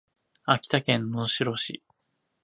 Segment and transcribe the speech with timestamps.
[0.45, 1.83] 秋田県能代市